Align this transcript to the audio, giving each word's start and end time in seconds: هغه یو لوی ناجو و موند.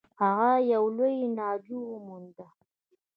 هغه 0.21 0.51
یو 0.73 0.83
لوی 0.97 1.17
ناجو 1.37 1.81
و 1.91 1.97
موند. 2.07 2.37